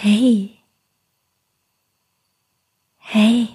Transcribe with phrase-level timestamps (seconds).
[0.00, 0.60] Hey.
[2.98, 3.48] Hey.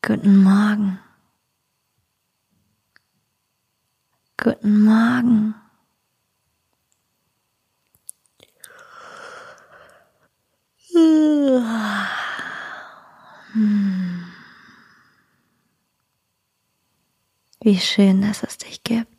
[0.00, 0.98] Guten Morgen.
[4.38, 5.54] Guten Morgen.
[17.60, 19.15] Wie schön, dass es dich gibt.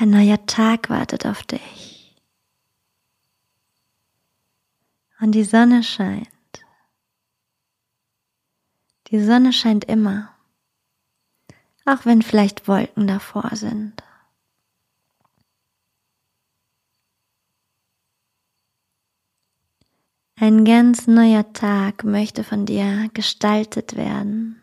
[0.00, 2.16] Ein neuer Tag wartet auf dich.
[5.20, 6.26] Und die Sonne scheint.
[9.08, 10.34] Die Sonne scheint immer,
[11.84, 14.02] auch wenn vielleicht Wolken davor sind.
[20.36, 24.60] Ein ganz neuer Tag möchte von dir gestaltet werden.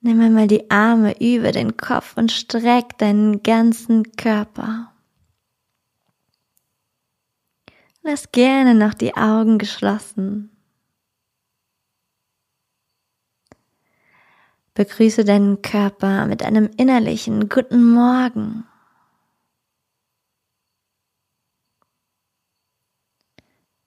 [0.00, 4.92] Nimm einmal die Arme über den Kopf und streck deinen ganzen Körper.
[8.02, 10.50] Lass gerne noch die Augen geschlossen.
[14.74, 18.64] Begrüße deinen Körper mit einem innerlichen Guten Morgen.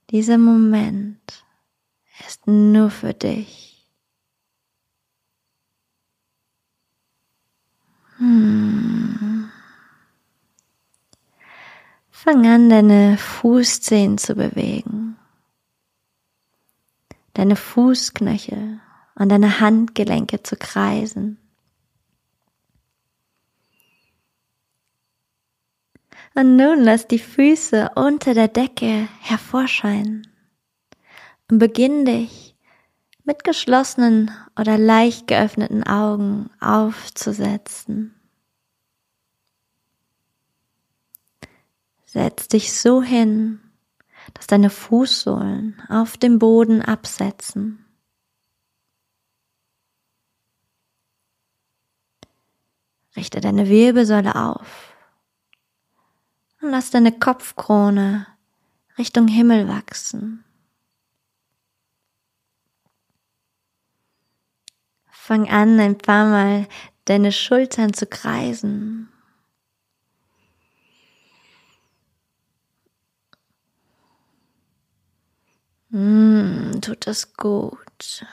[0.09, 1.45] Dieser Moment
[2.27, 3.70] ist nur für dich.
[12.23, 15.17] Fang an, deine Fußzehen zu bewegen,
[17.33, 18.79] deine Fußknöchel
[19.15, 21.39] und deine Handgelenke zu kreisen.
[26.35, 30.27] Und nun lass die Füße unter der Decke hervorscheinen
[31.49, 32.55] und beginn dich
[33.23, 38.13] mit geschlossenen oder leicht geöffneten Augen aufzusetzen.
[42.13, 43.61] Setz dich so hin,
[44.33, 47.85] dass deine Fußsohlen auf dem Boden absetzen.
[53.15, 54.93] Richte deine Wirbelsäule auf
[56.61, 58.27] und lass deine Kopfkrone
[58.97, 60.43] Richtung Himmel wachsen.
[65.09, 66.67] Fang an, ein paar Mal
[67.05, 69.07] deine Schultern zu kreisen.
[75.91, 78.25] Mm, tut das gut.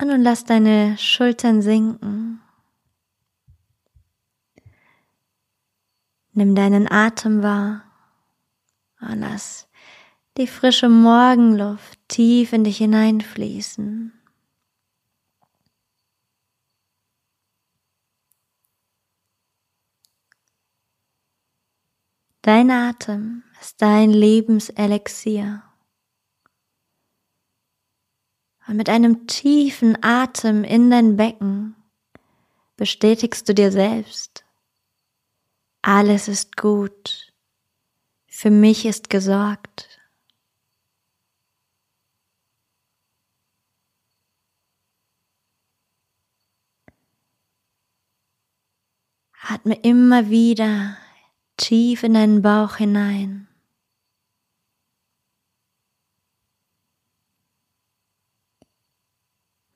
[0.00, 2.40] Und nun lass deine Schultern sinken.
[6.32, 7.84] Nimm deinen Atem wahr
[9.00, 9.68] und lass
[10.38, 14.19] die frische Morgenluft tief in dich hineinfließen.
[22.42, 25.62] Dein Atem ist dein Lebenselixier.
[28.66, 31.76] Und mit einem tiefen Atem in dein Becken
[32.76, 34.46] bestätigst du dir selbst,
[35.82, 37.34] alles ist gut,
[38.26, 40.00] für mich ist gesorgt.
[49.42, 50.96] Atme immer wieder
[51.60, 53.46] tief in deinen Bauch hinein.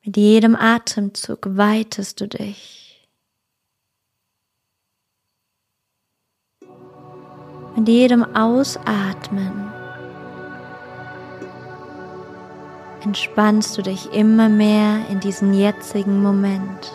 [0.03, 3.09] Mit jedem Atemzug weitest du dich.
[7.75, 9.71] Mit jedem Ausatmen
[13.03, 16.91] entspannst du dich immer mehr in diesen jetzigen Moment.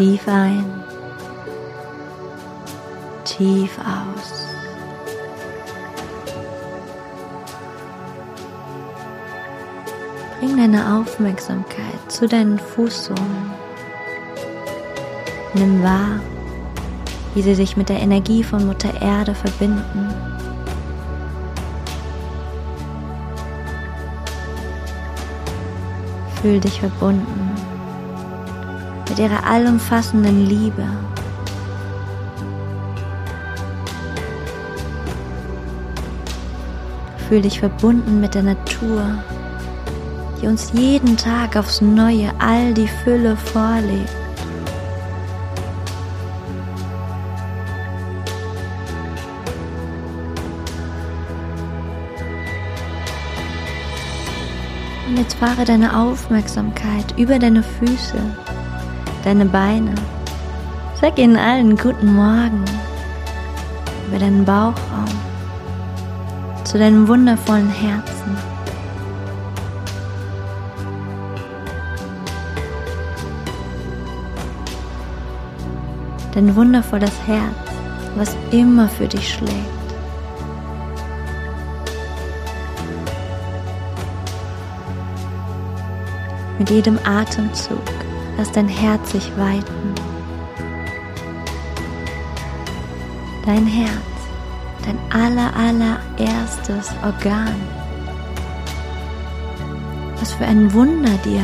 [0.00, 0.64] Tief ein
[3.24, 4.46] tief aus.
[10.38, 13.50] Bring deine Aufmerksamkeit zu deinen Fußsohlen.
[15.52, 16.18] Nimm wahr,
[17.34, 20.08] wie sie sich mit der Energie von Mutter Erde verbinden.
[26.40, 27.49] Fühl dich verbunden
[29.20, 30.84] ihrer allumfassenden Liebe.
[37.28, 39.22] Fühl dich verbunden mit der Natur,
[40.40, 44.08] die uns jeden Tag aufs Neue all die Fülle vorlegt.
[55.08, 58.18] Und jetzt fahre deine Aufmerksamkeit über deine Füße
[59.24, 59.94] deine Beine.
[61.00, 62.64] Sag ihnen allen guten Morgen
[64.08, 65.06] über deinen Bauchraum
[66.64, 68.36] zu deinem wundervollen Herzen.
[76.32, 77.54] Dein wundervolles Herz,
[78.14, 79.54] was immer für dich schlägt.
[86.58, 87.99] Mit jedem Atemzug
[88.40, 89.94] lass dein Herz sich weiten.
[93.44, 93.90] Dein Herz
[94.82, 97.54] dein aller, allererstes Organ.
[100.18, 101.42] Was für ein Wunder dir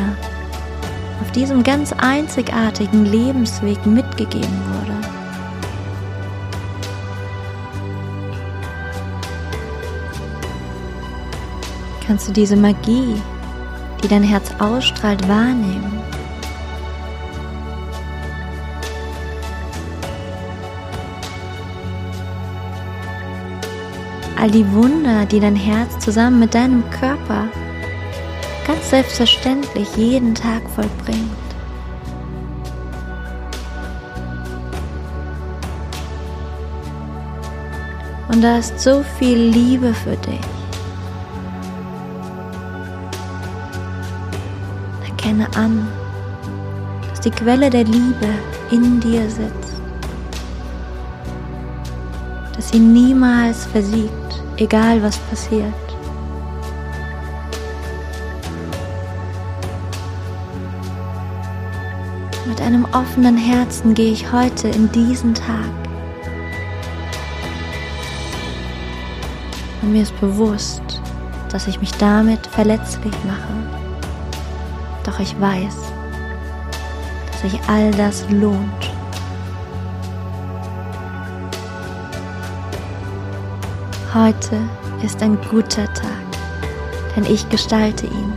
[1.20, 4.96] auf diesem ganz einzigartigen Lebensweg mitgegeben wurde.
[12.06, 13.20] Kannst du diese Magie,
[14.02, 16.15] die dein Herz ausstrahlt, wahrnehmen?
[24.36, 27.48] All die Wunder, die dein Herz zusammen mit deinem Körper
[28.66, 31.30] ganz selbstverständlich jeden Tag vollbringt.
[38.28, 40.40] Und da ist so viel Liebe für dich.
[45.08, 45.88] Erkenne an,
[47.08, 48.28] dass die Quelle der Liebe
[48.70, 49.80] in dir sitzt,
[52.54, 54.25] dass sie niemals versiegt
[54.58, 55.72] egal was passiert.
[62.46, 65.70] Mit einem offenen Herzen gehe ich heute in diesen Tag.
[69.82, 70.82] Und mir ist bewusst,
[71.50, 73.54] dass ich mich damit verletzlich mache.
[75.04, 75.76] Doch ich weiß,
[77.30, 78.95] dass sich all das lohnt.
[84.18, 84.58] Heute
[85.04, 86.24] ist ein guter Tag,
[87.14, 88.32] denn ich gestalte ihn.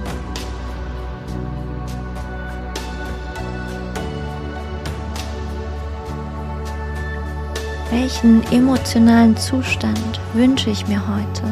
[7.92, 11.44] Welchen emotionalen Zustand wünsche ich mir heute?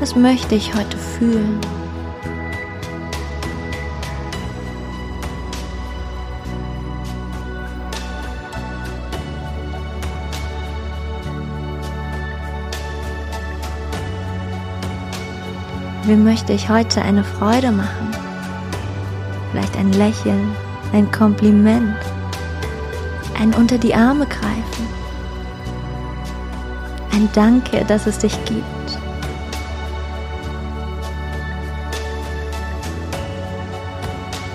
[0.00, 1.60] Was möchte ich heute fühlen?
[16.06, 18.12] Wem möchte ich heute eine Freude machen?
[19.50, 20.54] Vielleicht ein Lächeln,
[20.92, 21.96] ein Kompliment,
[23.36, 24.86] ein unter die Arme greifen,
[27.12, 28.98] ein Danke, dass es dich gibt.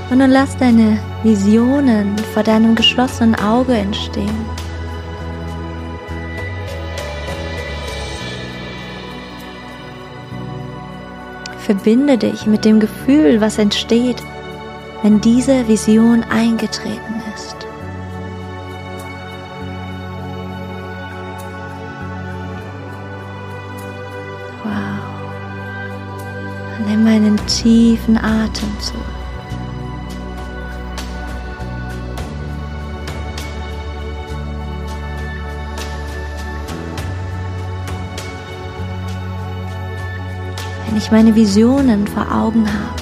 [0.10, 4.61] Und nun lass deine Visionen vor deinem geschlossenen Auge entstehen.
[11.66, 14.18] Verbinde dich mit dem Gefühl, was entsteht,
[15.04, 17.56] wenn diese Vision eingetreten ist.
[24.64, 25.00] Wow.
[26.88, 29.21] Nimm einen tiefen Atemzug.
[40.92, 43.02] Wenn ich meine Visionen vor Augen habe.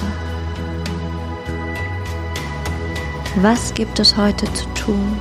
[3.41, 5.19] Was gibt es heute zu tun?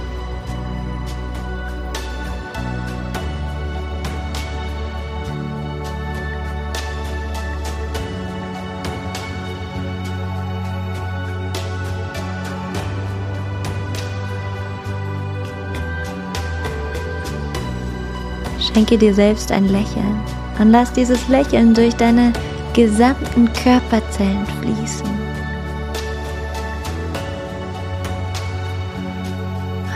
[18.60, 20.20] Schenke dir selbst ein Lächeln
[20.58, 22.32] und lass dieses Lächeln durch deine
[22.74, 25.06] gesamten Körperzellen fließen.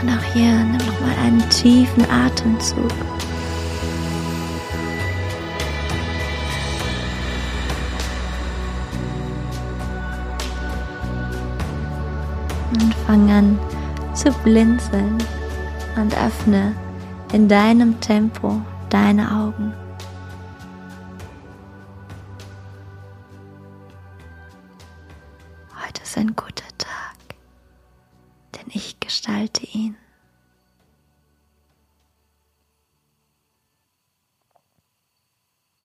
[0.01, 2.91] Und auch hier nimm nochmal einen tiefen Atemzug.
[12.73, 13.59] Und fang an
[14.13, 15.17] zu blinzeln
[15.95, 16.73] und öffne
[17.33, 19.73] in deinem Tempo deine Augen.
[26.15, 26.27] Heute